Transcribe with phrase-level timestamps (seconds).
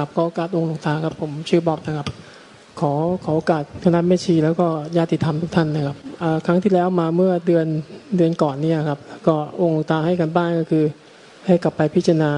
[0.00, 2.08] กับขอโอกาสองค์หลวงตาครับผมชื่อบ๊อบนะครับ
[2.80, 2.92] ขอ
[3.24, 4.66] ขอโอกาสคณะแม่ชีแล้วก็
[4.96, 5.96] ญาติธรรมทุกท่านนะครับ
[6.46, 7.66] ครั้งที่แล้วมาเมื่อเดือน
[8.16, 10.84] เดือนก่อนเนี่ยครับ ก็องค์หลวงตาให้กันบ้านก็คือ
[11.46, 12.30] ให้กลับไปพิจารณา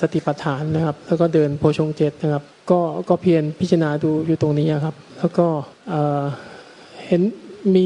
[0.00, 5.46] สติปัฏฐานนะครับ แล้วก็เดินโพชงเจ็ดนะครับ ก็ก็เพียรพิจารณาดูอยู่ตรงนี้ครับ แล้วก็
[7.06, 7.22] เห็น
[7.74, 7.84] มี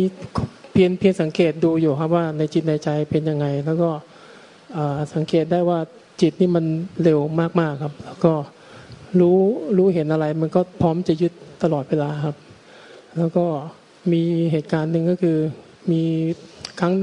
[0.72, 3.90] เพียรเพียรสังเกตดูอยู่ครับว่าในจิตในใจเป็นยังไง แล้วก็
[5.14, 5.78] สังเกตได้ว่า
[6.20, 6.64] จิตนี่มัน
[7.02, 7.18] เร็ว
[7.60, 8.32] มากๆครับ แล้วก็
[9.20, 9.38] รู้
[9.76, 11.32] รู้เห็นอะไร มันก็พร้อมจะยึด
[11.62, 12.36] ตลอดเวลาครับ
[13.18, 13.44] แล้วก็
[14.12, 15.36] มีเหตุการณ์หนึ่งก็คือ
[15.90, 16.02] มี
[16.80, 16.94] ครั้ง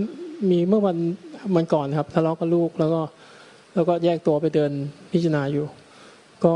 [0.50, 0.98] มีเมื่อวัน
[1.56, 3.02] วันก่อนครับทะเลาะกับลูกแล้วก็
[3.74, 4.72] แล้วก็แยกตัวไปเดิน
[5.12, 5.66] พิจารณาอยู่
[6.44, 6.54] ก็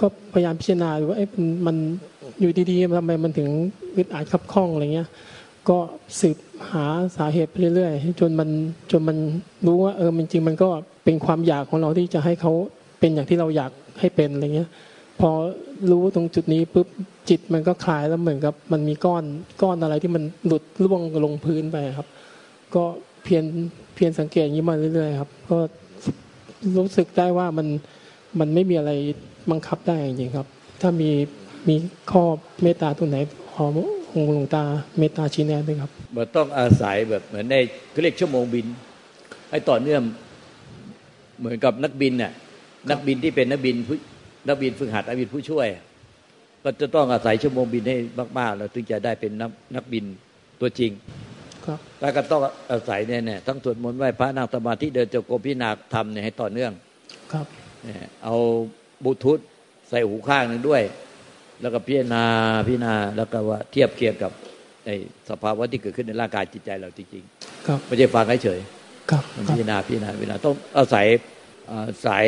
[0.00, 1.28] ก็พยายามพิจารณาดูว่าเอ๊ะ
[1.66, 1.76] มัน
[2.40, 3.48] อยู่ดีๆทำไมมันถึง
[3.96, 5.08] อึดอัดขับข้องอะไรเงี้ย
[5.68, 5.78] ก็
[6.20, 6.36] สืบ
[6.72, 6.84] หา
[7.16, 8.48] สาเหตุไปเรื่อยๆจนมัน
[8.90, 9.18] จนมัน
[9.66, 10.68] รู้ว่าเออมันจริงๆมันก็
[11.04, 12.52] เป็นความอยากของเราที่จะให้เขา
[13.00, 14.70] เป็นอย่างที่เราอยากให้เป็นอะไรเงี้ย
[15.20, 15.30] พอ
[15.90, 16.88] รู้ตรงจุดนี้ปุ๊บ
[17.28, 19.24] จิตมันก็คลายแล้วเหมือนกับ มันมีก้อน
[19.62, 22.08] ก้อนอะไรที่มันหลุดร่วงลงพื้นไปครับ
[22.74, 22.84] ก็
[23.24, 23.44] เพียร
[23.94, 25.58] เพียรสังเกตอย่างนี้มาเรื่อยๆครับ ก็
[26.76, 27.66] รู้สึกได้ว่ามัน
[28.40, 28.92] มันไม่มีอะไร
[29.50, 30.46] บังคับได้จริงๆครับ
[30.80, 31.10] ถ้ามี
[31.68, 31.74] มี
[32.10, 32.22] ข้อ
[32.62, 33.16] เมตตาตรงไหน
[33.54, 33.66] ขอ
[34.14, 34.64] องค์หลวงตา
[34.98, 37.56] เมตตาชี้แนะด้วยครับมันต้องอาศัยแบบเหมือนใน
[37.90, 38.66] เขาเรียกชั่วโมงบิน
[39.50, 40.02] ให้ต่อเนื่อง
[41.38, 42.32] เหมือนกับนักบินน่ะ
[42.88, 43.96] นักบินที่เป็นนักบินผู้
[44.48, 45.68] นักบินฝึกหัดนักบินผู้ช่วย
[46.62, 47.96] ก็จะต้องอาศัยชั่วโมงบินให้
[48.38, 50.04] มากๆ แล้วถึงจะได้เป็นนักนักบิน
[50.60, 50.92] ตัวจริง
[51.66, 52.40] ครับแล้วก็ต้อง
[52.72, 56.72] อาศัยเนี่ยเนี่ยทั้งสวดมนต์ไหว้พระนั่งสมาธิเดินจงกรมพิจารณาธรรมเนี่ยให้ต่อเนื่อง
[57.32, 57.46] ครับ
[57.84, 58.36] เนี่ยเอา
[59.04, 59.38] บลูทูธ
[59.88, 60.82] ใส่หูข้างหนึ่งด้วย
[61.60, 62.24] แล้วก็พิจารณา
[62.66, 64.32] พิจารณาแล้วก็ว่าเทียบเคียงกับ
[64.84, 64.94] ไอ้
[65.28, 67.24] สภาวะที่เกิดขึ้นในร่างกายจิตใจเราจริง
[67.66, 68.60] ครับๆไม่ใช่ฟังเฉย
[69.10, 71.06] ครับๆมันครัพิบจารณาพิจารณาพิจารณาต้องอาศัย
[71.72, 72.26] อาศัย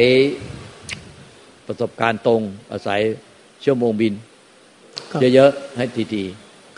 [1.66, 2.42] ประสบการณ์ตรง
[2.72, 3.00] อาศัย
[3.64, 4.14] ชั่วโมงบิน
[5.12, 6.25] ครับเยอะๆให้ที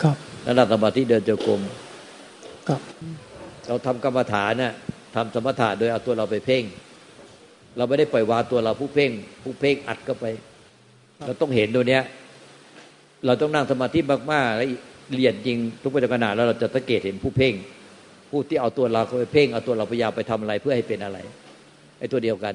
[0.02, 1.60] ครับๆแล้วนั่งสมาธิเดินจงกรม
[2.68, 2.80] ครับ
[3.66, 4.74] เราทำกรรมฐานน่ะ
[5.14, 6.64] ทำสมถะโดยเอาตัวเราไปเพ่ง
[7.76, 9.10] เราไม่ได้ปล่อยวางตัวเราผู้เพ่ง
[9.42, 10.26] ผู้เพ่งอัดเข้าไป
[11.26, 12.02] เราต้องเห็นตัวเนี้ย
[13.26, 14.00] เราต้องนั่งสมาธิ
[14.32, 14.68] มากๆแล้ว
[15.16, 17.54] เรียนจริงทุกปัจจุบันแล้วเราจะสังเกตเห็นผู้เพ่ง
[18.30, 21.18] ผู้ที่เอาตัวเราเข้าไปเพ่ง เอาตัวเราพยายามไปทำอะไรเพื่อให้เป็นอะไร
[21.98, 22.54] ไอ้ตัวเดียวกัน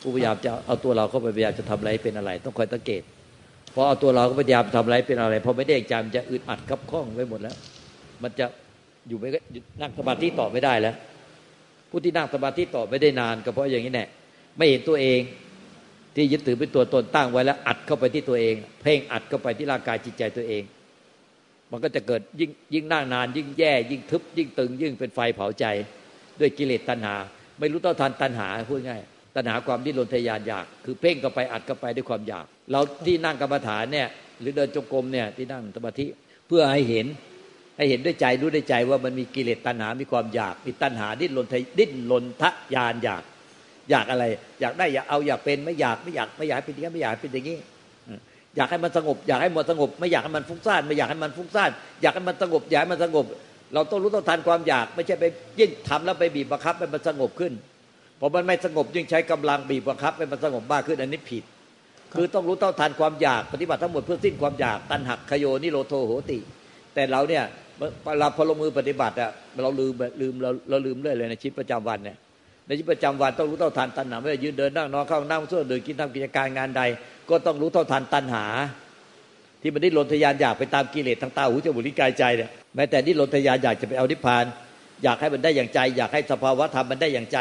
[0.00, 3.02] ผู้พยายามจะเอาตัวเราเข้าไปพยายามจะทำอะไรเป็นอะไร ต้องคอยสังเกต
[3.74, 7.56] พอเอาตัวเราก็พยายามทำอะไรเป็นอะไรพอไม่ได้ใจมันจะอึดอัดคับข้องไปหมดแล้ว
[8.22, 8.46] มันจะ
[9.08, 9.28] อยู่ไม่
[9.80, 10.94] นั่งสมาธิต่อไม่ได้แล้ว
[11.90, 14.06] ผู้ที่นั่งสมาธิต่อไม่ได้นาน ก็เพราะอย่างนี้แน่
[14.56, 15.20] ไม่เห็นตัวเอง
[16.14, 20.62] ที่ยึดถือเป็นตัวตนตั้งไว้แล้ว อัดเข้าไปที่ตัวเอง เพ่งอัดเข้าไปที่ร่างกายจิตใจตัวเอง
[21.70, 25.64] มันก็จะเกิดยิ่งยิ่งนั่งนาน ยิ่งแย่ ยิ่งทึบ ยิ่งตึง ยิ่งเป็นไฟเผาใจ
[26.40, 27.14] ด้วยกิเลสตัณหา
[27.62, 29.00] ไม่รู้เท่าทันตัณหาพูดง่าย
[29.36, 34.08] ตัณหาความดิ้นรนทะยานอยาก คือเพ่งเข้าไปอัดเข้าไปด้วยความอยาก เราที่นั่งกรรมฐานเนี่ย
[34.40, 36.06] หรือเดินจงกรมเนี่ยที่นั่งสมาธิ
[36.48, 37.06] เพื่อให้เห็น
[37.76, 43.22] ให้เห็นด้วยใจรู้ด้วยใจว่ามันมีกิเลสตัณหา มีความอยาก มีตัณหาดิ้นรนทะดิ้นรนทะยานอยาก
[43.90, 44.24] อยากอะไร
[44.60, 47.58] อยากได้อยากเอาอยากเป็นไม่อยากไม่อยากไม่อยากเป็นอย่างนี้ไม่อยากเป็นอย่างนี้
[48.56, 51.70] อยากให้มันสงบ อยากให้มันสงบ ไม่อยากให้มันฟุ้งซ่านไม่อยากให้มันฟุ้งซ่าน
[52.02, 53.26] อยากให้มันสงบอยากให้มันสงบ
[53.74, 55.24] เราต้องรู้ต้องทันความอยาก ไม่ใช่ไป
[55.58, 57.52] ยิ่งทำแล้วไปบีบบังคับให้มันสงบขึ้น
[58.20, 61.44] พอมันไม่สงบยิ่งใช้กำลังบีบบังคับให้มันสงบมากขึ้นอันนี้ผิด
[62.14, 66.38] คือต้องรู้เท่าทันความอยากปฏิบัติทั้งหมดเพื่อสิ้นความอยากตันหักขโยนิโรโทโหติ
[66.94, 67.44] แต่เราเนี่ย
[68.18, 69.30] เราพอลงมือปฏิบัติอะ
[69.62, 72.16] เราลืมลืมเราเราลืมเรื่อยเลยในชีวิตประจำวันเนี่ย
[72.66, 76.82] ในชีวิตประจำวันต้องรู้เท่าทันตัณหาไม่ว่ายืนเดินนั่งนอนเข้านั่งส่วนเดินกินทำกิจการงานใด
[77.30, 78.44] ก็ต้องรู้เท่าทันตัณหา
[79.62, 84.44] ที่มันดิ้นรนทะยานอยากไปตามกิเลสทางตาหูจมูกลิ้นกายใจเนี่ยแม้แต่ดิ้นรนทะยานอยากจะไปเอานิพพาน
[85.02, 87.38] อยากให้มันได้อย่างใจ อยากให้สภาวะธรรมมันได้อย่างใจ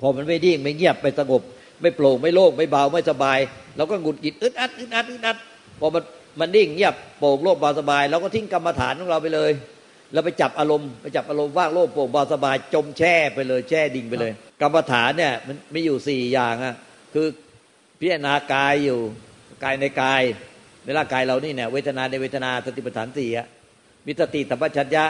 [0.00, 1.42] พอมันไม่ดิ่งไม่เงียบไม่สงบ
[1.80, 3.38] ไม่โปร่งไม่โล่งไม่เบาไม่สบาย
[3.76, 5.36] เราก็หงุดหงิดอึดอัดอึดอัดอึดอัด
[5.80, 6.02] พอมัน
[6.40, 9.50] มันนิ่งเงียบโปร่งโล่งเบาสบายเราก็ทิ้งกรรมฐานของเราไปเลย
[10.12, 14.32] แล้วไปจับอารมณ์ไปจับอารมณ์ว่างโล่งโปร่งเบาสบายจมแช่ไปเลยแช่ดิ่งไปเลย
[14.62, 16.74] กรรมฐานเนี่ยมันมีอยู่สี่อย่างอะ
[17.14, 17.26] คือ
[17.98, 18.98] พิจารณากายอยู่
[19.64, 20.22] กายในกาย
[20.84, 23.46] ในร่างกายเรานี่เนี่ยเวทนาในเวทนาสติปัฏฐานสี่อะ
[24.06, 25.04] มีสติสัมปชัญญะ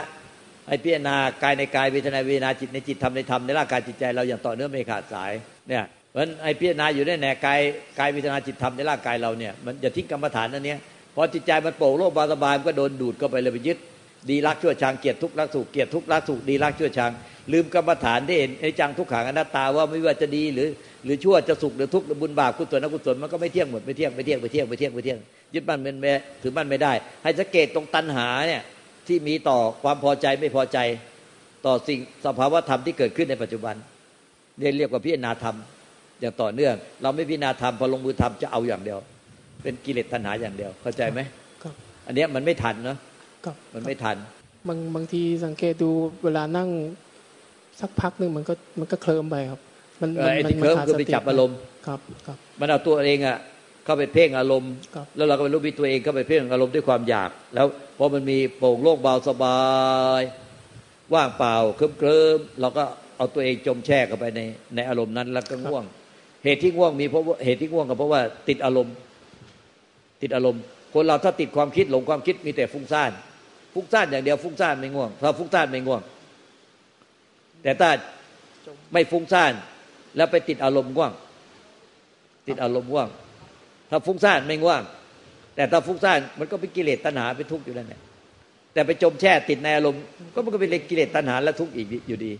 [0.67, 5.31] ให้พิจารณากายในกายเวทนาเวทนาจิตในจิตธรรมในธรรมในร่างกายจิตใจเราอย่างต่อเนื่องไม่ขาดสาย
[5.69, 7.59] เนี่ยเพราะฉะนั้นไอ้พิจารณาอยู่ได้แน่กาย
[7.99, 10.79] กายเวทนาจิตธรรมในร่างกายเราเนี่ยมันอย่าทิ้งกรรมฐานนั่นเนี้ย
[11.15, 13.77] พอจิตใจมันโปร่งโล่งบาสบายมันก็โดนดูดเข้าไปเลยไปยึด
[14.29, 17.11] ดีรักชั่วชังเกียรติทุกข์รักสุขเกียรติทุกข์รักสุขดีรักชั่วชัง
[17.51, 20.67] ลืมกรรมฐานที่เห็นไอ้จังทุกขังอนัตตาว่าไม่ว่าจะดีหรือ
[21.05, 25.19] หรือชั่วจะสุขหรือทุกข์หรือบุญบาปกุศลอกุศลมันก็ไม่เที่ยงหมดไม่เที่ยงไม่เที่ยงไม่เที่ยงไม่เที่ยงไม่เที่ยง
[25.55, 26.93] ยึดมั่นเป็นแม่ถือมั่นไม่ได้
[27.23, 28.63] ให้สังเกตตรงตัณหาเนี่ย
[29.07, 30.79] ที่มีต่อความพอใจไม่พอใจ
[31.65, 33.75] ต่อสิ่งสภาวะธรรมที่เกิดขึ้นในปัจจุบัน
[34.59, 35.55] เรียกเรียกว่าพิจารณาธรรม
[36.19, 38.99] อย่างต่อเนื่อง เราไม่พิจารณาธรรมพอลงมือทำจะเอาอย่างเดียว
[39.63, 41.19] เป็นกิเลสตัณหาอย่างเดียว เข้าใจไหม
[41.63, 41.73] ครับ
[42.07, 42.97] อันเนี้ยมันไม่ทันเนาะ
[43.45, 44.17] ครับมันไม่ทัน
[44.67, 45.89] บางบางทีสังเกตดู
[46.23, 46.69] เวลานั่ง
[47.81, 49.61] สักพักหนึ่งมันก็มันก็เคลิ้มไปครับ
[50.01, 51.57] มันเออไอ้ที่เคลิ้มขาดคือไปสติจับอารมณ์
[51.87, 53.37] ครับครับ มันเอาตัวเองอะ
[53.85, 57.67] เข้าไปเพ่งอารมณ์ครับแล้วเราก็ไปรู้วิตัวเองเข้าไปเพ่งอารมณ์ด้วยความอยาก แล้ว
[57.97, 59.59] พอมันมีโปร่งโล่งเบาสบา
[60.19, 60.21] ย
[61.13, 62.83] ว่างเปล่าเคลิ้มเคลิมเราก็
[63.17, 64.41] เอาตัวเองจมแช่เข้าไปใน
[64.75, 65.83] ในอารมณ์นั้นแล้วก็ง่วง
[66.43, 68.95] เหตุที่ง่วงมีเพราะว่าเหตุที่ง่วงก็เพราะว่าติดอารมณ์
[70.21, 70.61] ติดอารมณ์
[70.93, 73.11] คนเราถ้าติดความคิดหลงความคิดมีแต่ฟุ้งซ่าน
[73.73, 76.01] ฟุ้งซ่านอย่างเดียวฟุ้งซ่านไม่ง่วงถ้าฟุ้งซ่านไม่ง่วง
[77.63, 77.89] แต่ถ้า
[78.93, 79.53] ไม่ฟุ้งซ่าน
[80.17, 81.11] แล้วไปติดอารมณ์ง่วง
[82.47, 83.07] ติดอารมณ์ง่วง
[83.89, 84.81] ถ้าฟุ้งซ่านไม่ง่วง
[85.55, 88.01] แต่ถ้าฟุ้งซ่านมันก็เป็นกิเลสตัณหาเป็นทุกข์อยู่นั่นแหละ
[88.73, 90.01] แต่ไปจมแช่ติดในอารมณ์
[90.33, 92.31] ก็มันก็เป็นกิเลสตัณหาและทุกข์อีกอยู่ดี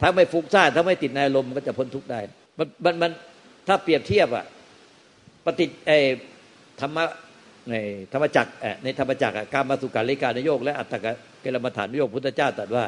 [0.00, 2.20] ถ้าไม่ฟุ้งซ่านถ้าไม่ติดในอารมณ์มันก็จะพ้นทุกข์ได้
[2.58, 3.12] มันมันมัน
[3.68, 4.44] ถ้าเปรียบเทียบอะ
[5.44, 5.90] ปฏิเอ
[6.80, 7.04] ธรรมะ
[7.70, 7.74] ใน
[8.12, 8.50] ธรรมจักร
[8.84, 12.84] ในธรรมจักรการมาสุการลิการนโยกและอัตตกะเกลมฐานนโยกพุทธเจ้าตรัสว่า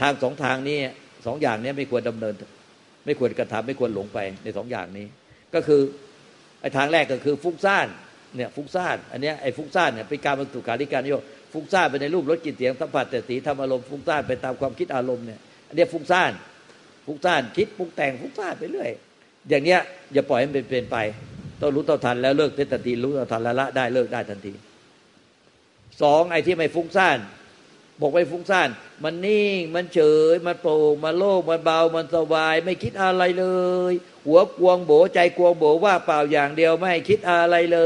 [0.00, 0.78] ทางสองทางนี้
[1.26, 2.34] สองอย่างนี้ไม่ควรดำเนิน
[3.06, 5.06] ไม่ควรกระทำไม่ควรหลงไปในสองอย่างนี้
[5.54, 5.80] ก็คือ
[6.60, 7.86] ไอ้ทางแรกก็คือฟุ้งซ่าน
[8.36, 11.22] เนี่ยฟุ้งซ่านอันเนี้ยไอ้ฟุ้งซ่านเนี่ยเป็นการมาสุการิการนโยก
[11.52, 16.32] ฟุ้งซ่านไปในรูปรสกลิ่นเสียงสัมผัสแต่สีทำอารมณ์ฟุ้งซ่านไปตามความคิดอารมณ์เนี่ยอันเนี้ยฟุ้งซ่าน
[17.06, 18.90] ฟุ้งซ่านคิดปรุงแต่งฟุ้งซ่านไปเรื่อย
[19.48, 19.80] อย่างเนี้ย
[20.12, 20.96] อย่าปล่อยให้มันเป็นไป
[21.60, 24.52] ต้องรู้เท่าทันแล้วเลิกเป็นตันทีรู้เท่าทันล้วละได้เลิกได้ทันที
[26.02, 27.18] สองไอ้ที่ไม่ฟุ้งซ่าน
[28.00, 28.68] บอกไม่ฟุ้งซ่าน
[29.04, 30.00] มันนิ่ง มันเฉ
[30.32, 33.46] ย มันโปร่ง มันโล่ง มันเบา มันสบาย ไม่คิดอะไรเล
[33.90, 33.92] ย
[34.26, 37.80] หัวกวงโบใจกวงโบว่าเปล่าอย่างเดียวไม่คิดอะไรเล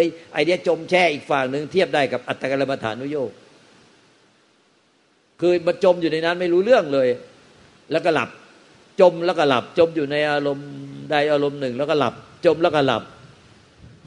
[0.00, 3.30] ย ไอเนี้ยจมแช่อีกฝั่งหนึ่งเทียบได้กับอัตตกรรมฐานุโยก
[5.40, 7.08] คือมันจมอยู่ในนั้นไม่รู้เรื่องเลย
[7.92, 8.28] แล้วก็หลับ
[9.00, 10.68] จมแล้วก็หลับ จมอยู่ในอารมณ์
[11.10, 12.14] ใดอารมณ์หนึ่ง แล้วก็หลับ
[12.46, 13.02] จมแล้วก็หลับ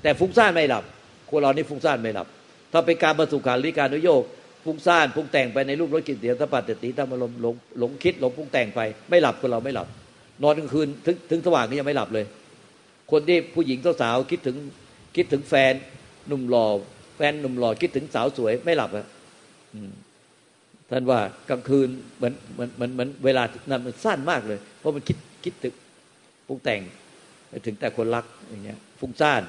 [0.01, 0.83] แต่ฟุ้งซ่านไม่หลับ
[1.29, 2.27] คนเรานี่ฟุ้งซ่านไม่หลับ
[2.71, 4.23] ถ้าเป็นการประสุขาริการนุโยก
[4.65, 9.87] ฟุ้งซ่านฟุ้งแต่งไปในรูปรสกลิ่นเสียงสัมผัสเตติธรรมอารมณ์หลงหลงคิดหลงฟุ้งแต่งไป ไม่หลับคนเราไม่หลับ
[10.43, 12.25] นอนกลางคืนถึงถึงสว่างก็ยังไม่หลับเลย
[13.11, 14.57] คนที่ผู้หญิงสาวคิดถึง
[15.15, 15.73] คิดถึงแฟน
[16.27, 16.67] หนุ่มหล่อ
[17.17, 19.05] แฟนหนุ่มหล่อคิดถึงสาวสวยไม่หลับอะ
[20.89, 21.19] ท่านว่า
[21.49, 25.73] กลางคืนเหมือนเหมือนเหมือนเหมือนเวลานั้นมันสั้นมากเลย เพราะมันคิดคิดถึง
[26.47, 26.81] ปรุงแต่ง
[27.65, 29.41] ถึงแต่คนรักอย่างเงี้ยฟุ้งซ่าน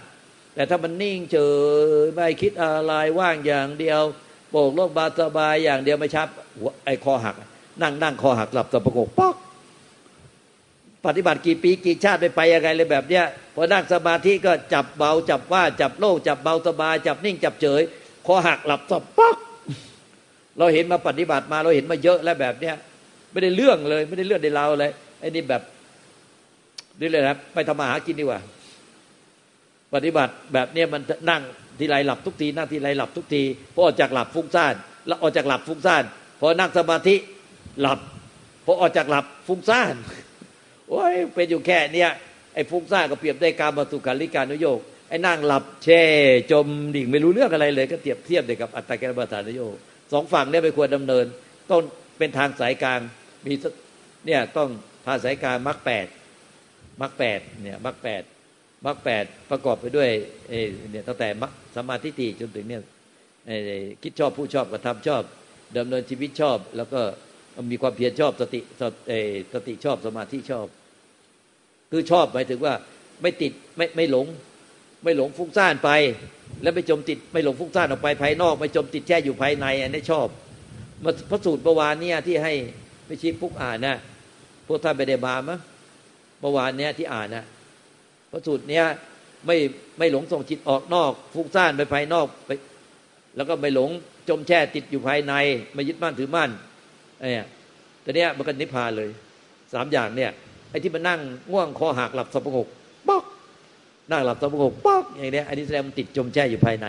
[0.55, 1.39] แต่ถ้ามันนิ่งเฉ
[2.05, 4.03] ยไม่คิดอะไรว่างอย่างเดียว
[4.51, 6.29] โปร่งโล่งบาสบายอย่างเดียวไม่ชับ
[6.85, 7.37] ไอ้คอหัก
[7.83, 9.35] นั่งนั่งคอหักหลับตะประกกป๊อก
[11.07, 17.83] ปฏิบัติกี่ปีกี่ชาติไปไปยังไงเลยแบบเนี้ยพอนั่งสมาธิก็จับเบาจับว่าจับโล่งจับเบาสบาย จับนิ่งจับเฉย
[18.27, 19.37] คอหักหลับตบป๊อก
[20.59, 22.75] เราเห็นมาปฏิบัติมาเราเห็นมาเยอะแล้วแบบเนี้ย
[23.33, 25.63] ไม่ได้เรื่องเลย ไม่ได้เรื่องในเราเลยไอ้นี่แบบ
[27.01, 28.41] นี่เลยนะไปทำมาหากินดีกว่า
[29.95, 31.43] ปฏิบัติแบบเนี้ยมันนั่ง
[31.81, 33.43] ทีไรหลับทุกทีนั่งทีไรหลับทุกที
[33.75, 34.75] พอออกจากหลับฟุ้งซ่าน
[35.07, 36.05] แล้วออกจากหลับฟุ้งซ่าน
[36.41, 37.17] พอนั่งสมาธิ
[37.81, 37.99] หลับ
[38.65, 39.95] พอออกจากหลับฟุ้งซ่าน
[40.89, 42.11] โอ้ยเป็นอยู่แค่เนี้ย
[42.55, 46.03] ไอ้ฟุ้งซ่านก็เปรียบได้การมาสุขาริการนุโยกไอ้นั่งหลับแช่
[46.53, 49.77] จมดิ่งไม่รู้เรื่องอะไรเลยก็เทียบเทียบเด็กกับอัตตะแกรบาฐานโยก
[50.13, 51.25] สองฝั่งเนี่ยไม่ควรดำเนิน
[51.71, 51.81] ต้อง
[52.19, 53.01] เป็นทางสายกลาง
[53.47, 53.53] มี
[54.27, 54.69] เนี่ยต้อง
[55.07, 56.07] ทางสายกลางมรรคแปด
[57.01, 58.23] มรรคแปดเนี่ยมรรคแปด
[58.85, 60.11] มรรคแปดประกอบไปด้วย
[60.91, 62.83] เนี่ยตั้งแต่มรสมาธิฏจนถึงเนี่ย
[64.03, 65.23] คิดชอบผู้ชอบกระทำชอบ
[65.77, 67.01] ดำเนินชีวิตชอบ แล้วก็
[67.71, 68.61] มีความเพียรชอบสติ
[69.53, 70.67] สติชอบสมาธิชอบ
[71.91, 72.75] คือชอบหมายถึงว่า
[73.23, 74.27] ไม่ติดไม่ไม่หลง
[75.05, 75.91] ไม่หลงฟุ้งซ่านไป
[76.63, 80.27] แล้วไม่จมติดไม่หลงฟุ้งซ่านออกไปภายนอก ไม่จมติดแช่อยู่ภายในอันนี้ชอบ
[81.05, 82.55] มาพระสูตรประวานเนี่ยที่ให้
[83.07, 83.97] ไม่ชี้พุกอ่านนะ
[84.67, 85.59] พวกท่านไปได้มามั้ย
[86.43, 87.45] ประวานเนี่ยที่อ่านนะ
[88.31, 88.85] พระสูตรเนี่ย
[89.47, 89.57] ไม่
[89.99, 92.51] ไม่หลงส่งจิตออกนอกฟุ้งซ่านไปภายนอกไป
[93.37, 93.91] แล้วก็ไม่หลง
[94.29, 95.35] จมแช่ติดอยู่ภายใน
[95.75, 96.51] ไม่ยึดมั่นถือมั่น
[97.21, 97.47] เนี่ย
[98.03, 99.11] แต่เนี้ยมันก็นิพพานเลย
[99.73, 100.31] สามอย่างเนี่ย
[100.71, 102.69] ไอ้ที่มันนั่งง่วงคอหักหลับสบงก
[103.09, 103.25] ป๊อก
[104.11, 106.87] นั่งหลับสบงกป๊อกอย่างเนี้ยอันนี้แสดงมันติดจมแช่อยู่ภายใน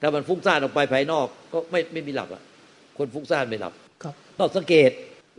[0.00, 2.42] ถ้ามันฟุ้งซ่านออกไปภายนอกก็ไม่ไม่มีหลับอะ
[2.98, 4.90] คนฟุ้งซ่านไม่หลับครับต้องสังเกต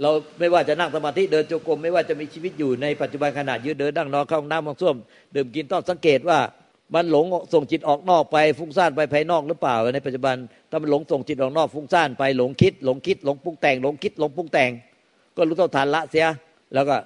[0.02, 4.96] เราไม่ว่าจะนั่งสมาธิเดินจงกรมไม่ว่าจะมีชีวิตอยู่ในปัจจุบันขณะยืนเดินนั่งนอนเข้าห้องน้ำห้องส้วม
[5.36, 6.40] ดื่มกินต้องสังเกตว่า
[6.96, 10.36] มันหลงส่งจิตออกนอกไปฟุ้งซ่านไปภายนอกหรือเปล่า ในปัจจุบัน
[10.70, 14.72] ถ้ามันหลงส่งจิตออกนอกฟุ้งซ่านไปหลงคิด หลงคิดหลงปรุงแต่งหลงคิดหลงปรุงแต่ง
[15.38, 16.28] ก็รู้เท่าทันละเสีย
[16.74, 16.98] แล้วก็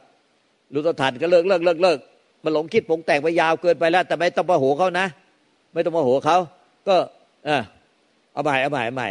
[0.73, 1.97] รู้เท่าทันก็เลิกเลิกเลิกเลิก
[2.43, 5.07] มันหลงคิดปรุงแต่งไปยาวเกินไปแล้ว แต่ไม่ต้องโมโหเขานะ
[5.73, 6.37] ไม่ต้องโมโหเขา
[6.87, 6.95] ก็
[7.45, 7.61] เออ
[8.33, 9.09] เอาใหม่เอาใหม่เอาใหม่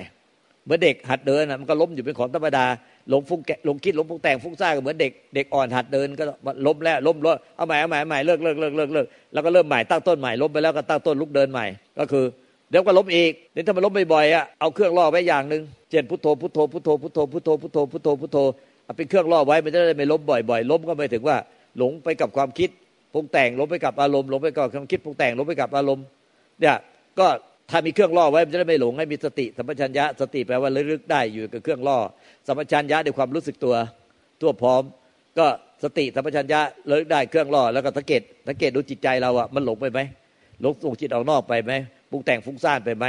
[0.64, 2.64] เหมือนเด็กหัดเดินมันก็ล้มอยู่เป็นของธรรมดา
[3.10, 6.24] หลงฟุ้งแกหลงคิดหลงปรุงแต่งฟุ้งซ่านก็เหมือนเด็กเด็กอ่อนหัดเดินก็
[6.66, 11.66] ล้มแล้วล้มล้มเอาใหม่เอาใหม่เอาใหม่เลิกเลิกเลิกเลิกเลิกแล้วก็เริ่มใหม่ตั้งต้นใหม่ล้มไปแล้วก็ตั้งต้นลุกเดินใหม่
[11.98, 12.24] ก็คือ
[12.70, 18.38] เดี๋ยวก็ล้มอีกเดี๋ยวถ้ามันล้มบ่อยๆอะเอาเครื่องล่อไว้อย่างหนึ่งเช่นพุทโธพุทโธพุทโธพุทโธพุทโธพุทโธพุทโธพุทโธ
[18.84, 21.36] เอาเป็นเครื่องล่อไว้มันจะได้ไม่ล้มบ่อยๆล้มก็ไม่ถึงว่า
[21.78, 22.70] หลงไปกับความคิด
[23.14, 26.04] ปรุงแต่งล้มไปกับอารมณ์ล้มไปกับความคิดปรุงแต่งล้มไปกับอารมณ์
[26.60, 26.76] เนี่ย
[27.18, 27.26] ก็
[27.70, 31.98] ถ้ามีเครื่องล่อไว้มันจะได้ไม่หลงให้มีสติสัมปชัญญะสติแปลว่าระลึกได้อยู่กับเครื่องล่อ
[32.46, 33.74] สัมปชัญญะด้วยความรู้สึกตัว
[34.42, 34.82] ตัวพร้อม
[35.38, 35.46] ก็
[35.82, 40.00] สติสัมปชัญญะระลึกได้เครื่องล่อแล้วก็สังเกตสังเกตดูจิตใจเราอะมันหลงไปไหม
[40.60, 41.72] หลงส่งจิตออกนอกไปไหม
[42.10, 43.06] ปรุงแต่งฟุ้งซ่านไปไหม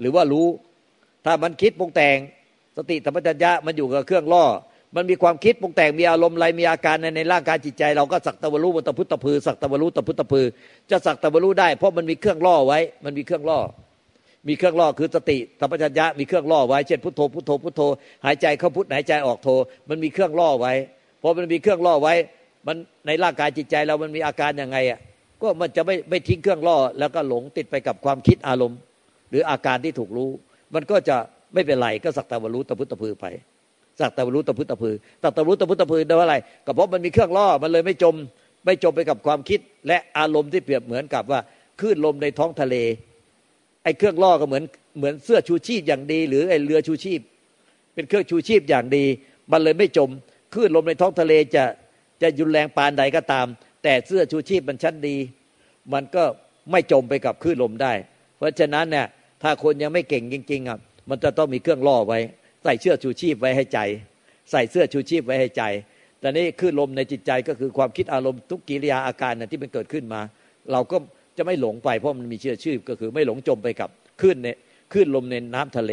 [0.00, 0.46] หรือว่ารู้
[1.24, 2.16] ถ้ามันคิดปรุงแต่ง
[2.76, 4.44] สติสัมปชัญญะมันอยู่กับเครื่องล่อ
[4.96, 10.46] มันมีความคิดปรุงแต่งมีอารมณ์อะไรมีอาการในในร่างกายจิตใจ เราก็สักตะวรู้บนตะพุทธพือสักตะวรู้ตะพุทธพือ
[10.90, 13.58] จะสักตะวรู้ได้ เพราะมันมีเครื่องล่อไว้ มันมีเครื่องล่อ
[14.48, 17.82] มีเครื่องล่อคือสติสัมปชัญญะมีเครื่องล่อไว้เช่นพุทโธพุทโธพุทโธ
[18.24, 19.48] หายใจเข้าพุทหายใจออกโธ
[19.88, 20.72] มันมีเครื่องล่อไว้
[21.22, 22.14] พอมันมีเครื่องล่อไว้
[22.66, 24.98] มันในร่างกายจิตใจเรามันมีอาการยังไงอะ
[25.42, 28.78] ก็มันจะไม่ไม่ทิ้งเครื่องล่อ แล้วก็หลงติดไปกับความคิดอารมณ์
[29.30, 30.30] หรืออาการที่ถูกรู้
[30.74, 31.16] มันก็จะ
[31.54, 33.26] ไม่เป็นไรก็สักแตะวรู้ตะพุทธพือไป
[34.00, 36.36] สักแตะวรู้ตะพุทธพือสักตะวรู้ตะพุทธพือแปลว่าอะไร
[36.66, 38.14] ก็เพราะมันมีเครื่องล่อมันเลยไม่จม
[38.66, 41.40] ไม่จมไปกับความคิด และอารมณ์ที่เปรียบเหมือนกับว่า
[41.80, 42.76] คลื่นลมในท้องทะเล
[43.84, 44.64] ไอ้เครื่องล่อก็เหมือน
[44.98, 47.20] เหมือนเสื้อชูชีพอย่างดี หรือไอ้เรือชูชีพ
[47.94, 49.04] เป็นเครื่องชูชีพอย่างดี
[49.52, 50.10] มันเลยไม่จม
[50.54, 51.64] คลื่นลมในท้องทะเลจะ
[52.22, 53.46] จะยุนแรงปานใดก็ตาม
[53.82, 55.16] แต่เสื้อชูชีพมันชั้นดี
[55.92, 56.24] มันก็
[56.70, 57.92] ไม่จมไปกับคลื่นลมได้
[58.36, 59.06] เพราะฉะนั้นเนี่ย
[59.42, 60.78] ถ้าคนยังไม่เก่งจริงๆอะ
[61.10, 62.18] มันจะต้องมีเครื่องล่อไว้
[62.64, 63.78] ใส่เสื้อชูชีพไว้ให้ใจ
[64.50, 65.62] ใส่เสื้อชูชีพไว้ให้ใจ
[66.20, 70.20] แต่นี่คลื่นลมในจิตใจก็คือความคิดอารมณ์ทุกกิริยาอาการที่มันเกิดขึ้นมา
[70.72, 70.96] เราก็
[71.38, 74.48] จะไม่หลงไปเพราะมันมีเชื่อชื่อก็คือไม่หลงจมไปกับคลื่นใน
[74.92, 75.92] คลื่นลมในน้ำทะเล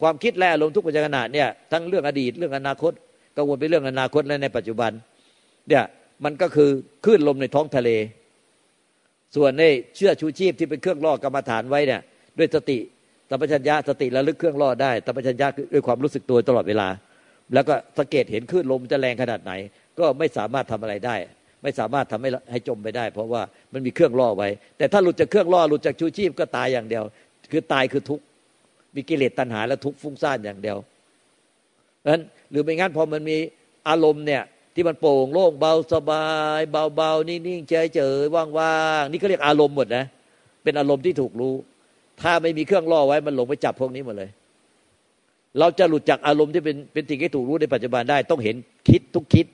[0.00, 2.92] ความคิดและอารมณ์ทุกปัจจุบันเนี่ยทั้งเรื่องอดีตเรื่องอนาคต
[3.36, 4.92] กังวลไปเรื่องอนาคตและในปัจจุบัน
[5.68, 5.84] เนี่ย
[6.24, 6.70] มันก็คือ
[7.04, 7.90] คลื่นลมในท้องทะเล
[9.36, 9.64] ส่วนใน
[9.96, 12.00] เชื่อชูชีพที่เป็นเครื่องล่อกรรมฐานไว้เนี่ย
[12.38, 12.78] ด้วยสติ
[13.30, 16.88] สัมปชัญญะสติระลึกเครื่องล่อได้สัมปชัญญะด้วยความรู้สึกตัวตลอดเวลา
[17.54, 19.52] แล้วก็สังเกตเห็นคลื่นลมจะแรงขนาดไหน
[19.98, 21.16] ก็ไม่สามารถทำอะไรได้
[21.62, 24.48] ไม่สามารถทำให้ให้จมไปได้ เพราะว่ามันมีเครื่องล่อไว้
[24.78, 27.04] แต่ถ้าหลุดจากเครื่องล่อหลุดจากชูชีพก็ตายอย่างเดียว
[27.52, 28.24] คือตายคือทุกข์
[28.94, 30.76] มีกิเลสตัณหาและทุกข์ฟุ้งซ่านอย่างเดียว
[32.08, 33.36] นั้นหรือไม่งั้นพอมันมี
[33.88, 34.42] อารมณ์เนี่ย
[34.74, 36.26] ที่มันโปร่งโล่งเบาสบา
[36.58, 36.60] ย
[36.96, 40.04] เบาๆนิ่งๆเฉยๆว่างๆนี่เขาเรียกอารมณ์หมดนะ
[40.62, 41.54] เป็นอารมณ์ที่ถูกรู้
[42.20, 44.30] ถ้าไม่มีเครื่องล่อไว้มันหลงไปจับพวกนี้หมดเลย
[45.58, 48.56] เราจะหลุดจากอารมณ์ที่เป็นเป็นสิ่งที่ถูกรู้ในปัจจุบันได้ ต้องเห็น
[48.88, 49.46] คิดทุกคิด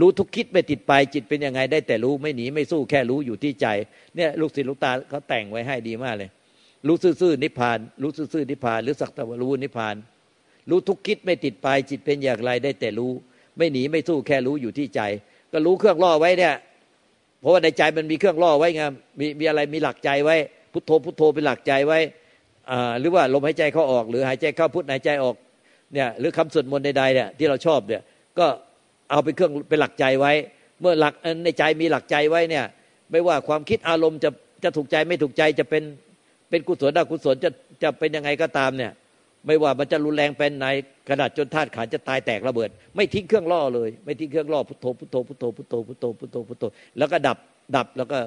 [0.00, 3.66] รู้ทุกคิดไม่ติดไปจิตเป็นยังไงได้แต่รู้ไม่หนีไม่สู้แค่รู้อยู่ที่ใจ
[4.16, 6.30] เนี่ยลูกศิษย์ลูกตาเขาแต่งไว้ให้ดีมากเลย
[6.86, 9.96] รู้ซื่อๆนิพพาน รู้ซื่อๆนิพพาน หรือสักตะวรู้นิพพาน
[10.70, 13.10] รู้ทุกคิดไม่ติดไปจิตเป็นอย่างไรได้แต่รู้
[13.56, 15.00] ไม่หนีไม่สู้แค่รู้อยู่ที่ใจ
[15.52, 16.54] ก็รู้เครื่องล่อไว้เนี่ย
[17.40, 18.82] เพราะว่าในใจมันมีเครื่องล่อไว้ไง
[19.18, 20.36] มีมีอะไรมีหลักใจไว้
[20.72, 21.98] พุทโธพุทโธเป็นหลักใจไว้
[22.70, 25.36] อ่าหรือว่าลมหายใจเข้าออก หรือหายใจเข้าพุทหายใจออก
[25.94, 28.02] เนี่ยหรือคำสวดมนต์ใดๆเนี่ยที่เราชอบเนี่ย
[28.38, 28.46] ก็
[29.10, 30.32] เอาเป็นเครื่องเป็นหลักใจไว้
[30.80, 32.64] เมื่อหลักในใจมีหลักใจไว้เนี่ย
[33.10, 34.30] ไม่ว่าความคิดอารมณ์จะ
[34.64, 35.82] จะถูกใจไม่ถูกใจจะเป็น
[36.50, 37.50] เป็นกุศลอกุศลจะ
[37.82, 38.92] จะเป็นยังไงก็ตามเนี่ย
[39.46, 40.66] ไม่ว่ามันจะรุนแรงเป็นไหน
[41.08, 46.64] ขนาดจนธาตุขันจะตายแตกระเบิด ไม่ทิ้งเครื่องล่อเลย ไม่ทิ้งเครื่องล่อพุทโธพุทโธพุทโธพุทโธพุทโธพุทโธพุทโธ
[46.98, 47.38] แล้วก็ดับ
[47.76, 48.18] ดับแล้วก็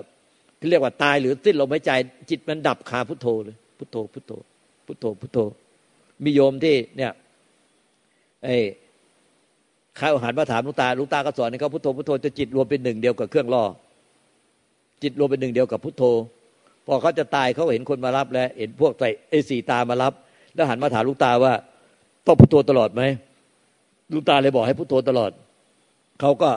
[0.60, 1.92] ที่เรียกว่าตายหรือสิ้นลมหายใจ
[2.30, 4.32] จิตมันดับคาพุทโธเลยพุทโธพุทโธ
[4.86, 5.40] พุทโธพุทโธ
[6.24, 7.12] มีโยมที่เนี่ย
[8.44, 8.50] ไอ
[9.98, 13.64] เขาหันมาถามลุงตาลุงตาก็สอนให้เขาพุทโธพุทโธจะจิตรวมเป็นหนึ่งเดียวกับเครื่องล่อ
[15.04, 16.04] จิตรวมเป็นหนึ่งเดียวกับพุทโธ
[16.86, 20.14] พอเขาจะตายเขาเห็นคนมารับแล้ว เห็นพวกใส่ไอ้สีตามารับ
[20.56, 21.54] แล้วหันมาถามลุงตาว่า
[22.26, 23.02] ต้องพุทโธตลอดไหม
[24.14, 25.32] ลุงตาเลยบอกให้พุทโธตลอด
[26.22, 26.50] เขาก็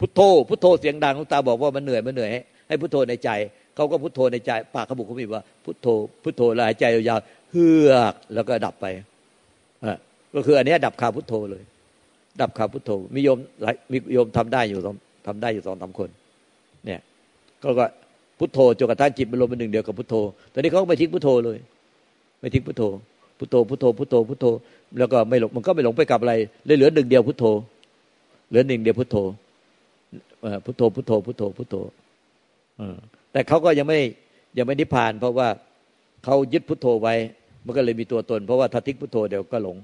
[0.00, 2.30] พุทโธพุทโธเสียงดังลุงตาบอกว่ามันเหนื่อยมันเหนื่อย
[2.68, 3.30] ให้พุทโธในใจ
[3.76, 5.86] เขาก็พุทโธในใจ ปากเขาบุกเขาบีว่า พุทโธ
[6.22, 8.86] พุทโธหายใจยาวๆเฮือกแล้วก็ดับไป
[10.34, 11.62] ก็คืออันนี้ดับคาพุทโธเลย
[12.40, 13.38] ดับคำพุทโธมีโยม
[13.92, 14.94] มีโยมทำได้อยู่สอง
[15.26, 16.08] ทำได้อยู่สองสาคน
[16.86, 17.00] เนี่ย
[17.62, 17.86] ก็ก็
[18.38, 20.14] พุทโธจนกระทั่งจิตมันรวมเป็นหนึ่งเดียวกับพุทโธ
[20.52, 21.58] ตอนนี้เขาไม่ทิ้งพุทโธเลย
[22.40, 22.82] ไม่ทิ้งพุทโธ
[23.38, 24.46] พุทโธพุทโธพุทโธพุทโธ
[24.98, 26.34] แล้วก็ไม่หลงมันก็ไม่หลงไปกับอะไร
[26.66, 27.44] เลยเหลือหนึ่งเดียวพุทโธ
[28.48, 29.16] เหลือหนึ่งเดียวพุทโธ
[30.64, 31.76] พุทโธพุทโธพุทโธพุทโธ
[33.32, 34.00] แต่เขาก็ยังไม่
[34.58, 35.48] ยังไม่นิพพาน เพราะว่า
[36.24, 37.14] เขายึดพุทโธไว้
[37.64, 39.76] มันก็เลยมีตัวตน เพราะว่าถ้าทิ้งพุทโธเดี๋ยวก็หลง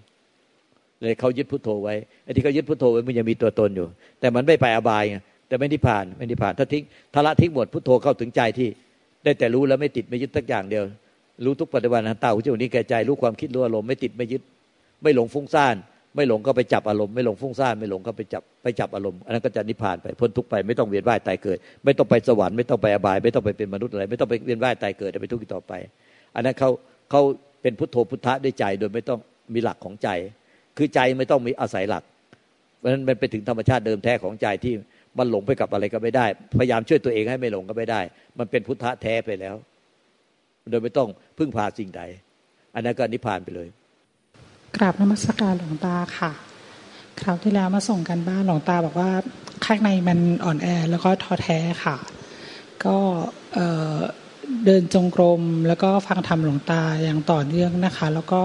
[1.01, 3.87] เลยเขายึดพุทโธไว้ไอ้ที่เขายึดพุทโธไว้มันยังมีตัวตนอยู่
[4.21, 5.17] แต่มันไม่ไปอบายไง
[5.49, 6.83] แต่ไม่นิพพานไม่นิพพานถ้าทิ้ง
[7.15, 8.69] ทละทิ้งหมดพุทโธเข้าถึงใจที่
[9.25, 10.85] ได้แต่รู้แล้วไม่ติดไม่ยึดสักอย่างเดียว
[11.45, 14.43] รู้ทุกปัจจุบันตาหูจมูกนี้แก่ใจรู้ความคิดรู้อารมณ์ไม่ติดไม่ยึด
[15.03, 15.77] ไม่หลงฟุ้งซ่าน
[16.17, 25.73] ไม่หลงก็ไปจับอารมณ์ไม่หลงฟุ้งซ่านไม่หลงก็ไปจับไปจับอารมณ์อันนั้นก็จะนิพพานไปพ้นทุกไปไม่ต้องเวียนว่ายตายเกิด ไม่ต้องไปสวรรค์ไม่ต้องไปอบาย ไม่ต้องไปเป็นมนุษย์อะไร ไม่ต้องไปเวียนว่ายตายเกิดไปทุกข์ต่อไป
[26.35, 26.69] อันนั้นเขา
[27.11, 27.21] เขา
[27.63, 29.19] เป็นพุทโธพุทธะด้วยใจโดยไม่ต้อง
[29.55, 30.09] มีหลักของใจ
[30.77, 32.05] คือใจไม่ต้องมีอาศัยหลัก
[32.79, 34.75] เพราะฉะนั้นมันไปถึงธรรมชาติเดิมแท้ของใจที่
[35.19, 36.27] มันหลงไปกับอะไรก็ไม่ได้
[36.59, 38.01] พยายามช่วยตัวเองให้ไม่หลงก็ไม่ได้
[38.39, 39.55] มันเป็นพุทธะแท้ไปแล้ว
[40.71, 41.09] โดยไม่ต้อง
[41.39, 42.03] พึ่งพาสิ่งใด
[42.75, 43.69] อันนั้นก็นิพพานไปเลย
[44.77, 46.33] กราบนมัสการหลวงตาค่ะ
[47.21, 49.11] คราวที่แล้วมาส่งกันบ้านหลวงตาบอกว่า
[49.65, 51.97] ข้างในมันอ่อนแอแล้วก็ท้อแท้ค่ะ
[52.85, 52.97] ก็
[54.65, 58.43] เดินจงกรมแล้วก็ฟังธรรมหลวงตาอย่างต่อเนื่องนะคะ แล้วก็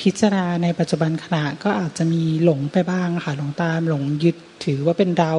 [0.00, 5.34] พิจารณาในปัจจุบันขณะก็อาจจะมีหลงไปบ้างค่ะหลวงตาหลงยึดถือว่าเป็นเรา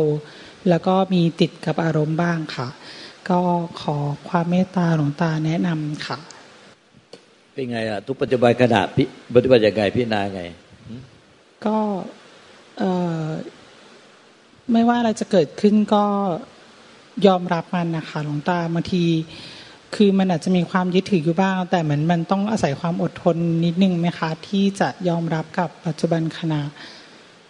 [0.70, 2.68] แล้วก็มีติดกับอารมณ์บ้างค่ะ
[3.30, 3.40] ก็
[3.82, 3.98] ขอ
[4.30, 6.18] ความเมตตาหลวงตาแนะนำค่ะ
[7.54, 9.04] เป็นไงอะทุกปัจจุบันขณะพิ
[9.36, 10.42] ปฏิบัติยังไงพิจารณาไง
[11.66, 11.78] ก็
[14.72, 16.06] ไม่ว่าอะไรจะเกิดขึ้นก็
[17.28, 19.04] ยอมรับมันนะคะหลวงตาบางที
[19.96, 26.62] คือมันอาจจะมีความยึดถืออยู่บ้าง แต่เหมือนมันต้องอาศัยความอดทนนิดนึงไหมคะ ที่จะยอมรับกับปัจจุบันขณะ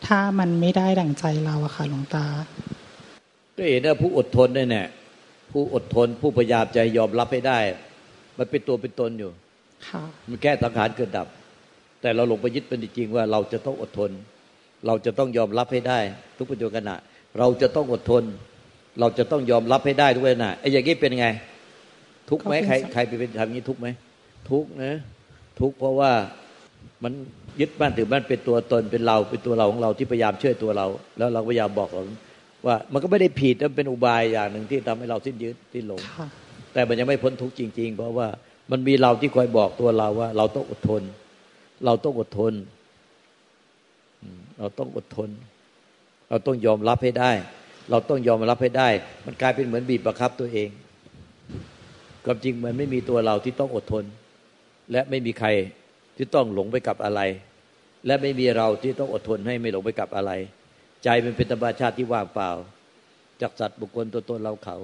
[0.08, 2.26] ถ้ามันไม่ได้ดั่งใจเราอะค่ะหลวงตา
[3.58, 4.88] ก็เห็นว่าผู้อดทนเนี่ย
[5.52, 7.60] ผู้อดทนผู้พยายามใจยอมรับให้ได้
[8.38, 9.32] มันเป็นตัวเป็นตนอยู่
[9.88, 11.28] ค่ะมันแก้สังขารเกิดดับ
[12.02, 14.12] แต่เราลงไปยึดเป็นจริงว่าเราจะต้องอดทน
[14.88, 16.00] เราจะต้องยอมรับให้ได้
[16.38, 16.96] ทุกปัจจุบันขณะ
[17.40, 18.24] เราจะต้องอดทน
[19.00, 21.28] เราจะต้องยอมรับให้ได้ทุกขณะไอ้อย่างนี้เป็นไง
[22.30, 23.88] ทุกไหมใครใครไปเป็นทำอย่างนี้ทุกไหม
[24.50, 24.94] ทุกนะ
[25.60, 26.12] ทุกเพราะว่า
[27.04, 27.14] มัน
[27.60, 32.02] ยึดบ้านถือบ้านเป็นตัวตนเป็นเราเป็นตัวเราของเราที่พยายามเชื่อตัวเรา แล้วเราพยายามบอกเรา
[32.66, 36.02] ว่ามันก็ไม่ได้ผิดมันเป็นอุบายอย่างหนึ่งที่ทำให้เราสิ้นยึดสิ้นหลง
[36.74, 38.28] แต่มันยังไม่พ้นทุกจริง ๆ เพราะว่า
[38.72, 41.04] มันมีเราที่คอยบอกตัวเราว่า เราต้องอดทน
[41.86, 42.54] เราต้องอดทน
[44.60, 45.30] เราต้องอดทน
[46.30, 47.32] เราต้องยอมรับให้ได้
[47.92, 48.90] เราต้องยอมรับให้ได้
[49.26, 50.70] มันกลายเป็นเหมือนบีบประคับตัวเอง
[52.28, 54.04] ความจริงมันไม่มีตัวเราที่ต้องอดทน
[54.92, 55.50] และไม่มีใคร
[56.18, 57.22] ที่ต้องหลงไปกับอะไร
[58.08, 60.32] และไม่มีเราที่ต้องอดทนให้ไม่หลงไปกับอะไร
[61.04, 62.52] ใจมันเป็นธรรมชาติที่ว่างเปล่า
[63.42, 64.78] จากสัตว์บุคคลตัวตนเราเขา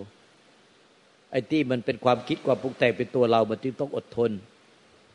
[1.31, 4.31] ไอ้ที่มันเป็นความคิดความปรุงแต่งเป็นตัวเรา มันจึงต้องอดทน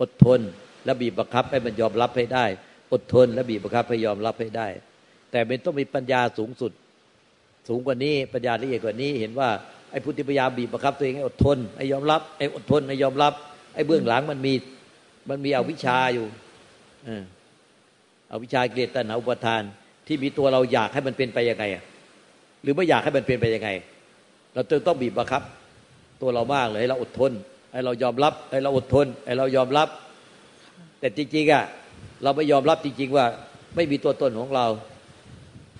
[0.00, 0.40] อดทน
[0.84, 2.44] และบีบบังคับให้มันยอมรับให้ได้
[2.92, 4.68] อดทนและบีบบังคับให้ยอมรับให้ได้
[5.30, 6.72] แต่มันต้องมีปัญญาสูงสุด
[7.68, 9.50] สูงกว่านี้ปัญญาละเอียดกว่านี้เห็นว่า
[9.90, 13.32] ไอ้พุทธิพยายาบีบบังคับตัวเองให้อดทนให้ยอมรับไอ้อดทนให้ยอมรับ
[13.74, 14.54] ไอ้เบื้องหลังมันมี
[15.28, 16.26] มันมีอวิชชาอยู่
[18.32, 19.62] อวิชชาเกลียดตัณหาอุปทาน
[20.06, 21.64] ที่มีตัวเราอยากให้มันเป็นไปยังไง
[22.62, 23.68] หรือไม่อยากให้มันเป็นไปยังไง
[24.54, 25.42] เราจึงต้องบีบบังคับ
[26.22, 27.32] ตัวเรามากเลยให้เราอดทน
[27.72, 29.88] ให้เรายอมรับให้เราอดทนให้เรายอมรับ
[31.00, 31.64] แต่จริงๆอะ
[32.22, 33.26] เราไม่ยอมรับจริง ๆ ว่า
[33.76, 34.66] ไม่มีตัวตนของเรา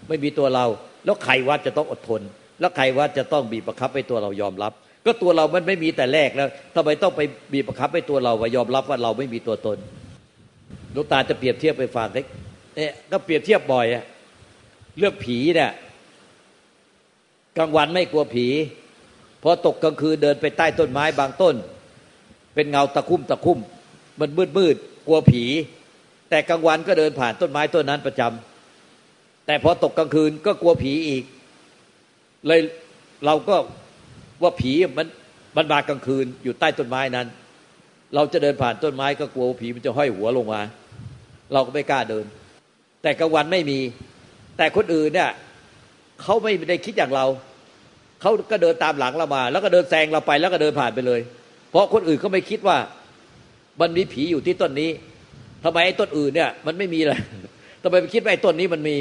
[0.08, 0.64] ไม่มีตัวเรา
[1.04, 2.22] แล้วใครว่าจะต้องอดทน
[2.60, 4.72] แล้วใครว่าจะต้องบีบบังคับให้ตัวเรายอมรับ
[5.04, 7.20] ก็ตัวเรามันไม่มีแต่แรกแล้วทำไมต้องไป
[7.52, 9.78] บีบบังคับให้ตัวเราว่ายอมรับว่าเราไม่มีตัวตน
[10.94, 12.26] ลูกตาจะเปรียบเทียบไปฟังเล็ก
[12.76, 14.04] เนี่ยก็เปรียบเทียบบ่อยอะ
[14.98, 15.70] เรื่องผีเนี่ย
[17.58, 18.46] กลางวันไม่กลัวผี
[19.42, 21.54] พอตกกลางคืนเดินไปใต้ต้นไม้บางต้น
[22.54, 23.58] เป็นเงาตะคุ่มตะคุ่ม
[24.20, 25.44] มันมืดมืดกลัวผี
[26.30, 31.24] แต่กลางวันก็เดินผ่านต้นไม้ต้นนั้นประจำแต่พอตกกลางคืนก็กลัวผีอีก
[32.46, 32.60] เลย
[33.26, 33.56] เราก็
[34.42, 35.06] ว่าผีมัน
[35.56, 37.26] มันมากลางคืนอยู่ใต้ต้นไม้นั้น
[38.14, 40.60] เราจะเดินผ่านต้นไม้ก็กลัวผีมันจะห้อยหัวลงมา
[41.52, 42.24] เราก็ไม่กล้าเดิน
[43.02, 43.78] แต่กลางวันไม่มี
[44.56, 45.30] แต่คนอื่นเนี่ย
[46.22, 47.26] เขาไม่ได้คิดอย่างเรา
[48.20, 51.20] เขาก็เดินตามหลังเรามา แล้วก็เดินแซงเราไปแล้วก็เดินผ่านไปเลย
[51.70, 52.78] เพราะคนอื่นเขาไม่คิดว่า
[53.80, 54.90] มันมีผีอยู่ที่ต้นนี้
[55.64, 57.20] ทำไมไอ้ต้นอื่นเนี่ย มันไม่มีเลย
[57.82, 58.96] ทำไมไปคิดว่าไอ้ต้นนี้มันมี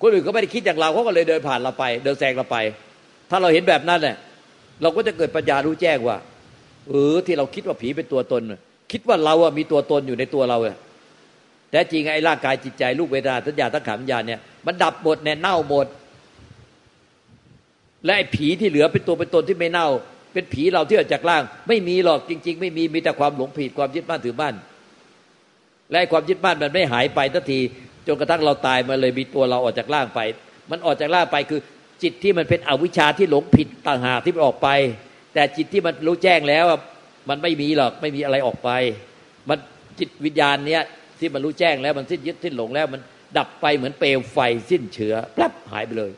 [0.00, 2.56] คนอื่นก็ไม่ได้คิดอย่างเราเขาก็เลยเดินผ่านเราไป เดินแซงเราไป
[3.30, 4.16] ถ้าเราเห็นแบบนั้นเนี่ย
[4.82, 6.16] เราก็จะเกิดปัญญารู้แจ้งว่า
[6.88, 8.42] เออที่เราคิดว่าผีเป็นตัวตน
[8.92, 10.76] คิดว่าเราอะมีตัวตนอยู่ในตัวเราอะ
[11.70, 15.86] แต่จริงไอ้ร่างกายจิตใจรูปเวทนาสัญญาตั้งขันญาเนี่ยมันดับหมดแน่เน่าหมด
[18.04, 19.88] และไอ้ผีที่เหลือเป็นตัวเป็นตนที่ไม่เน่า
[20.32, 24.54] เป็นผีเราที่ออกจากร่าง ไม่มีหรอกจริง ๆ ไม่มีมีแต่ความหลงผิดความยึดมั่นถือมั่น
[25.90, 27.60] และความยึดมั่นมันไม่หายไปทันที
[28.08, 30.20] จนกระทั่งเราตายมาเลยมีตัวเราออกจากร่างไป
[30.70, 31.60] มันออกจากร่างไปคือ
[32.02, 34.68] จิตที่มันเป็นอวิชชาที่หลงผิดต่างหากที่มันออกไป
[35.34, 36.64] แต่จิตที่มันรู้แจ้งแล้ว
[37.28, 38.70] มันไม่มีหรอกไม่มีอะไรออกไป
[39.48, 39.58] มัน
[39.98, 40.82] จิตวิญญาณเนี้ย
[41.20, 43.00] ที่มันรู้แจ้งแล้วมันสิ้นยึดสิ้นหลงแล้ว มัน
[43.38, 44.38] ดับไปเหมือนเปลวไฟ
[44.70, 46.10] สิ้นเชื้อแป๊บหายไปเลย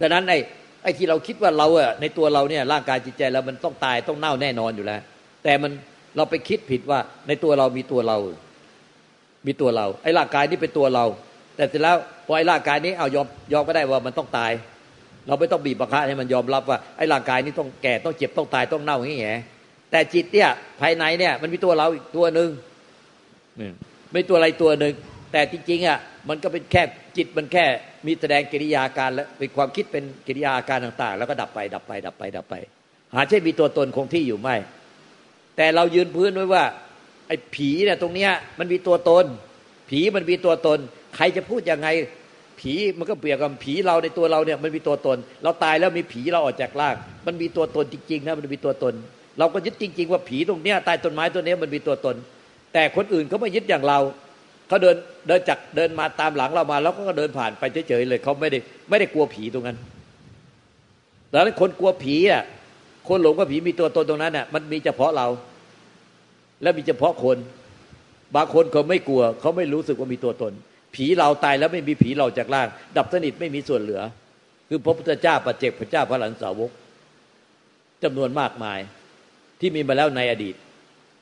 [0.00, 0.38] ดังนั้นไอ้
[0.82, 5.00] ไอ้ที่เราคิดว่าเราอะในตัวเราเนี่ยร่างกายจิตใจเรามันต้องตายต้องเน่าแน่นอนอยู่แล้ว
[5.44, 5.72] แต่มัน
[6.16, 8.18] เราไปคิดผิดว่าในตัวเรามีตัวเรา
[9.46, 11.04] มีตัวเรา ไอ้ร่างกายนี้เป็นตัวเรา
[11.56, 14.52] แต่เสร็จแล้วพอไอ้ร่างกายนี้เอายอมยอมก็ได้ว่ามันต้องตาย
[15.26, 19.40] เราไม่ต้องบีบบังคับให้มันยอมรับว่าไอ้ร่างกายนี้ต้องแก่ต้องเจ็บต้องตายต้องเน่าอย่างเงี้ย
[19.90, 20.48] แต่จิตเนี่ย
[20.80, 22.48] ภายในเนี่ยมันมีตัวเราอีกตัวหนึ่ง
[24.12, 24.94] ไม่ตัวอะไรตัวหนึ่ง
[25.32, 25.98] แต่จริงๆอะ
[26.28, 26.82] มันก็เป็นแค่
[27.16, 27.64] จิตมันแค่
[28.06, 32.54] มีแสดงกิริยาการและเป็นความคิดเป็นกิริยาการต่าง ๆ แล้วก็ดับไป ดับไป ดับไปดับไป
[33.14, 34.48] หาใช่มีตัวตนคงที่อยู่ไหม
[35.56, 36.64] แต่เรายืนพื้นไว้ว่า
[37.30, 39.24] ไอ้ผีเนี่ยตรงเนี้ยมันมีตัวตน
[39.90, 40.78] ผีมันมีตัวตน
[41.16, 41.88] ใครจะพูดยังไง
[42.60, 46.94] ผีมันก็เปรียบกับผีเราในตัวเราเนี่ยมันมีตัวตน เราตายแล้วมีผีเราออกจากร่าง
[47.26, 48.94] มันมีตัวตนจริงๆนะมันมีตัวตน
[49.38, 52.16] เราก็ยึดจริง ๆ ว่าผีตรงเนี้ยใต้ต้นไม้ตัวนี้มันมีตัวตน
[52.72, 53.98] แต่คนอื่นเขาไม่ยึดอย่างเรา
[54.68, 59.76] เขาเดินเดินจากเดินมาตามหลังเรามา แล้วก็เดินผ่านไปเฉยๆเลยเขาไม่ได้ไม่ได้กลัวผีตรงนั้น
[61.32, 62.42] ดังนั้นคนกลัวผีอะ
[63.08, 65.26] คนหลงว่าผีมีตัวตนตรงนั้นอะมันมีเฉพาะเรา
[66.62, 67.36] และมีเฉพาะคน
[68.36, 70.52] บางคนเขาไม่กลัว เขาไม่รู้สึกว่ามีตัวตน
[70.94, 74.00] ผีเราตายแล้วไม่มีผีเราจากล่าง ดับสนิทไม่มีส่วนเหลือ
[74.68, 76.70] คือพระพุทธเจ้าปัจเจกพระเจ้าพระหลันสาวก
[78.02, 78.78] จำนวนมากมาย
[79.60, 80.54] ที่มีมาแล้วในอดีต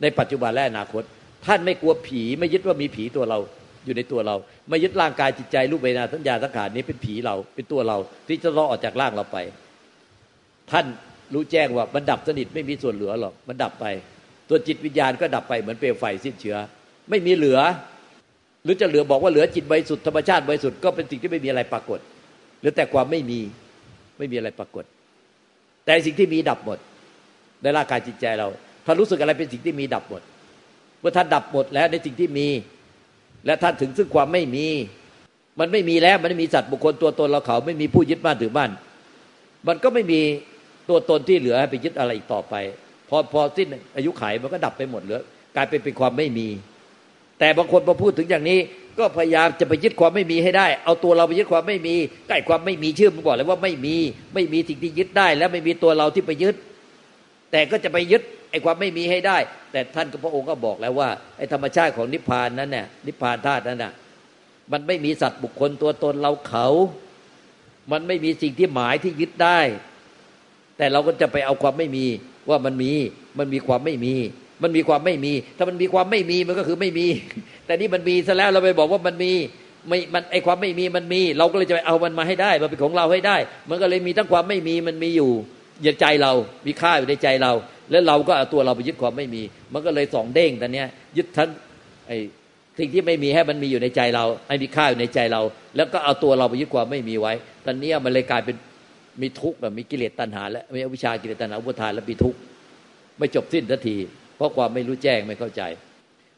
[0.02, 1.02] ในปัจจุบันและอนาคต
[1.46, 3.38] ท่านไม่กลัวผีไม่ยึดว่ามีผีตัวเรา
[3.84, 4.36] อยู่ในตัวเรา
[4.68, 7.96] ไม่ยึดร่างกายจิตใจรูปเวทนาสัญญาสังขารนี้เป็นผีเราเป็นตัวเรา
[8.28, 9.38] ที่จะรอออกจากร่างเราไป
[10.70, 10.86] ท่าน
[11.34, 13.86] รู้แจ้งว่ามันดับสนิทไม่มีส่วนเหลือหรอกมันดับไป
[14.48, 16.56] ตัวจิตวิญญาณก็ดับไปเหมือนเปลวไฟสิ้นเชื้อ
[17.10, 17.58] ไม่มีเหลือ
[18.64, 22.00] หรือจะเหลือบอกว่าเหลือจิตบริสุทธิ์ธรรมชาติบริสุทธิ์ก็เป็นสิ่งที่ไม่มีอะไรปรากฏ
[22.60, 23.40] หรือแต่ความไม่มี
[24.18, 24.84] ไม่มีอะไรปรากฏ
[25.84, 26.78] แต่สิ่งที่มีดับหมด
[27.62, 28.48] ในร่างกายจิตใจเรา
[28.84, 30.22] ถ้ารู้สึกอะไรเป็นสิ่งที่มีดับหมด
[31.00, 32.48] เมื่อท่านดับหมดแล้วในสิ่งที่มี
[33.46, 34.66] และท่านถึงซึ่งความไม่มี
[35.60, 38.70] มันไม่มีแล้วมันไม่มีสัตว์บุคคลตัวตนเราเขา ไม่มีผู้ยึดบ้านถือบ้าน
[39.68, 40.20] มันก็ไม่มี
[40.88, 42.54] ตัวตนที่เหลือให้ไปยึดอะไรอีกต่อไป
[43.08, 45.22] พอพอสิ้นอายุไขมันก็ดับไปหมดเหลือ
[45.56, 46.48] กลายเป็นเป็นความไม่มี
[47.38, 48.58] แต่บางคนพอพูดถึงอย่างนี้
[48.98, 51.94] ก็พยายามจะไปยึดความไม่มีให้ได้ เอาตัวเราไปยึดความไม่มี
[52.28, 53.96] ใกล้ความไม่มีชื่อมันบอกเลยว่าไม่มี
[54.34, 56.54] ไม่มีสิ่งที่ยึดได้ และไม่มีตัวเราที่ไปยึด
[57.52, 59.38] แต่ก็จะไปยึดไอ้ความไม่มีให้ได้
[59.72, 63.92] แต่ท่านก็พระองค์ก็บอกแล้วว่าไอ้ธรรมชาติของนิพพานนั้นเนี่ยนิพพานธาตุนั้นน่ะ
[64.72, 66.66] มันไม่มีสัตว์บุคคลตัวตนเราเขา
[67.92, 69.60] มันไม่มีสิ่งที่หมายที่ยึดได้
[70.76, 72.06] แต่เราก็จะไปเอาความไม่มี
[72.48, 72.92] ว่ามันมี
[73.38, 74.14] มันมีความไม่มี
[74.62, 77.06] มันมีความไม่มี ถ้ามันมีความไม่มีมันก็คือไม่มี
[77.66, 79.32] แต่นี่มันมีซะแล้วเราไปบอกว่ามันมี
[79.88, 83.36] ไม่มันไอความไม่มีมันมี เราก็เลยจะไปเอามันมาให้ได้มาเป็นของเราให้ได้
[83.70, 85.30] มันก็เลยมีทั้งความไม่มีมันมีอยู่
[85.82, 86.32] อย่าใจเรา
[86.66, 87.52] มีค่าอยู่ในใจเรา
[87.90, 90.84] แล้วเราก็เอาตัวเราไปยึดความไม่มี มันก็เลยสองเด้งตอนนี้
[91.16, 91.48] ยึดทั้ง
[92.06, 92.12] ไอ
[92.78, 95.42] สิ่งที่ไม่มีให้มันมีอยู่ในใจเราให้มีค่าอยู่ในใจเรา
[95.76, 97.32] แล้วก็เอาตัวเราไปยึดความไม่มีไว้
[97.64, 98.56] ตอนนี้มันเลยกลายเป็น
[99.22, 102.38] มีทุกข์แบบมีกิเลสตัณหา และมีอวิชากิเลสตัณหาอุปทานและมีทุกข์
[103.18, 103.96] ไม่จบสิ้นสักที
[104.36, 105.62] เพราะความไม่รู้แจ้งไม่เข้าใจ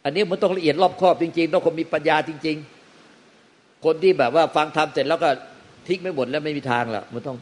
[0.05, 2.57] อันนี้มันต้องละเอียดรอบครอบจริงๆต้องคนมีปัญญาจริง
[3.21, 5.29] ๆ คนที่แบบว่าฟังทำเสร็จแล้วก็
[5.89, 7.37] ทิ้งไม่หมดแล้วไม่มีทางละมันต้อง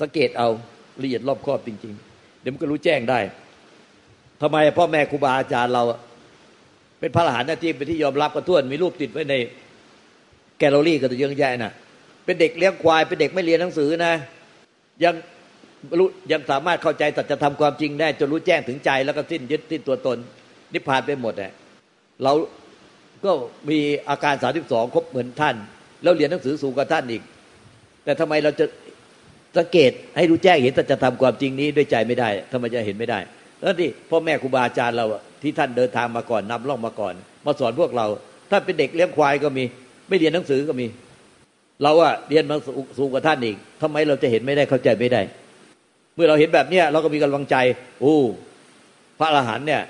[0.00, 0.48] สังเกตเอา
[1.02, 3.20] ละเอียดรอบครอบจริง ๆ เดี๋ยวมันก็รู้แจ้งได้
[4.40, 5.82] ทำไมพ่อแม่ครูบาอาจารย์เรา
[7.00, 9.34] เป็นพระอรหันต์ที่เป็นที่ยอมรับกระท้วนมีรูปติดไว้ใน
[10.58, 11.72] แกลเลอรี่กันตัวเยอะแยะน่ะ
[12.24, 14.14] เป็นเด็กเลี้ยงควายเป็นเด็กไม่เรียนหนังสือนะ
[15.04, 15.14] ยัง
[15.98, 20.18] รู้ยังสามารถเข้าใจตัดจะทำความจริงได้จนรู้แจ้งถึงใจแล้วก็สิ้นยึดสิ้นตัวตน
[20.72, 21.50] นิพพานไปหมดเน่
[22.22, 22.32] เรา
[23.24, 23.30] ก็
[23.70, 23.78] มี
[24.08, 25.56] อาการสาสิบสองครบเหมือนท่าน
[26.02, 27.22] แล้วเรียนหนังสือสูงกว่าท่านอีก
[28.04, 28.66] แต่ทำไมเราจะ
[29.56, 33.18] สังเกตให้รู้แจ้งเห็นตัจะทำความจริงนี้ด้วยใจไม่ได้ทำไมจะเห็นไม่ได้
[33.60, 35.06] แล้วที่พ่อแม่ครูบาอาจารย์เรา
[35.42, 37.14] ที่ท่านเดินทางมาก่อนนำล่องมาก่อน
[37.46, 38.06] มาสอนพวกเรา
[38.50, 39.64] ถ้าเป็นเด็กเลี้ยงควายก็มี
[40.08, 40.86] ไม่เรียนหนังสือก็มี
[41.82, 42.56] เราอะเรียนมา
[42.98, 45.22] สูงกว่าท่านอีกทำไมเราจะเห็นไม่ได้เข้าใจไม่ได้
[46.14, 47.56] เมื่อเราเห็นแบบเนี้ยเราก็มีกำลังใจ
[48.00, 48.16] โอ้
[49.18, 49.82] พระอรหันต์เนี่ย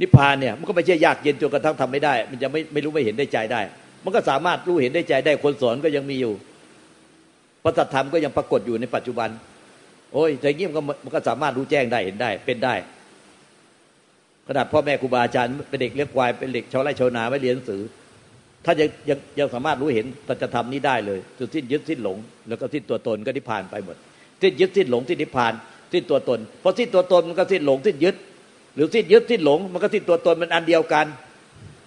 [0.00, 3.60] นิพพานเนี่ยมันก็ไม่ใช่ยากเย็นจนกระทั่งทำไม่ได้ มันจะไม่ไม่รู้ไม่เห็นได้ใจได้
[4.04, 6.34] มันก็สามารถรู้เห็นได้ใจได้คนสอนก็ยังมีอยู่
[7.64, 9.28] พระธรรมก็ยังปรากฏอยู่ในปัจจุบัน
[10.12, 12.74] โอ้ยใจเงียบก็มันก็สามารถรู้แจ้งได้เห็นได้ เป็นได้
[14.46, 17.82] ขนาดพ่อแม่ครูบาอาจารย์เป็นเด็กเลี้ยงควายเป็นเด็กชาวไร่ชาวนาไม่เรียนหนังสือ
[18.64, 22.16] ถ้ายังยังยังสามารถรู้เห็นตัจธรรมนี้ได้เลยจุดสิ้นยึดสิ้นหลง
[22.48, 23.96] แล้วก็สิ้นตัวตนก็นิพพานไปหมด
[24.42, 25.52] สิ้นยึดสิ้นหลงสิ้นนิพพาน
[25.92, 28.16] สิ้นตัวตนพอสิ้นตัวตนมันก็สิ้นหลงสิ้นยึด
[28.74, 31.06] หรือสิ้นยึดสิ้นหลง มันก็สิ้นตัวตนมันอันเดียวกัน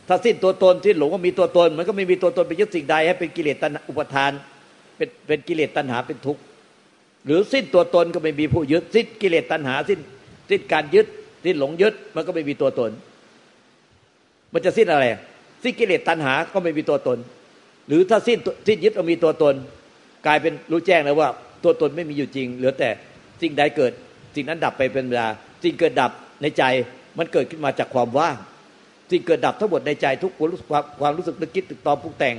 [0.07, 4.31] ถ้าสิ้นตัวตนสิ้นหลงก็มีตัวตน มันก็ไม่มีตัวตนไปยึดสิ่งใดให้เป็นกิเลสตัณอุปทาน
[4.97, 6.41] เป็นเป็นกิเลสตัณหาเป็นทุกข์
[7.25, 9.99] หรือสิ้นตัวตนก็ไม่มีผู้ยึด สิ้นกิเลสตัณหาสิ้น
[10.49, 11.07] สิ้นการยึด
[11.45, 12.91] สิ้นหลงยึดมันก็ไม่มีตัวตน
[14.53, 15.05] มันจะสิ้นอะไร
[15.63, 17.17] สิ้นกิเลสตัณหาก็ไม่มีตัวตน
[17.87, 19.55] หรือถ้าสิ้นสิ้นยึดเอามีตัวตน
[20.25, 21.29] กลายเป็นรู้แจ้งแล้วว่า
[21.63, 22.89] ตัวตนไม่มีอยู่จริง เหลือแต่
[23.41, 23.91] สิ่งใดเกิด
[24.35, 25.27] สิ่งนั้นดับไปเป็นเวลา
[25.63, 26.63] สิ่งเกิดดับในใจ
[27.17, 28.35] มันเกิดขึ้นมาจากความว่าง
[29.11, 30.67] สิ่งเกิดดับทั้งหมดในใจทุกความรู้สึก
[31.01, 32.35] ความรู้สึกนึกคิดตึกตอมปรุงแต่ง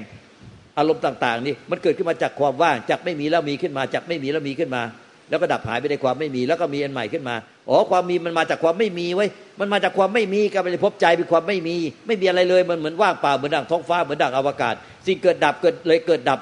[0.78, 4.82] อารมณ์ต่าง ๆ นี่มันเกิดขึ้นมาจากความว่างจากไม่มีแล้วมีขึ้นมาจากไม่มีแล้วมีขึ้นมา
[5.28, 7.36] แล้วก็ดับหายไปในความไม่มี แล้วก็มีอันใหม่ขึ้นมา
[7.68, 9.26] อ๋อความมีมันมาจากความไม่มีไว้
[9.60, 14.74] มันมาจากความไม่มีก็ไปพบใจเป็นความไม่มี ไม่มีอะไรเลยมันเหมือนว่างเปล่าเหมือนดังท้องฟ้าเหมือนดังอวกาศ
[15.06, 16.40] สิ่งเกิดดับเกิดเลยเกิดดับ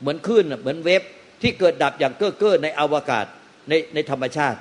[0.00, 1.02] เหมือนคลื่นเหมือนเวฟ
[1.42, 3.26] ที่เกิดดับอย่างเก้อเก้อในอวกาศ
[3.68, 4.58] ในในธรรมชาติ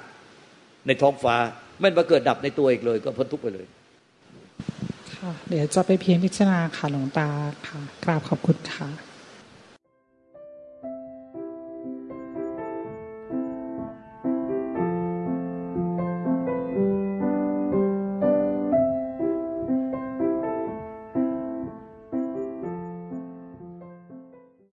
[0.87, 1.35] ในท้องฟ้า
[1.81, 3.65] ไม่มาเกิดดับในตัวอีกเลย ก็พ้นทุกข์ไปเลย
[5.15, 7.27] ค่ะเดี๋ยวจะไปเพียงพิจารณาค่ะหลวงตา
[7.67, 8.87] ค่ะกราบขอบคุณค่ะ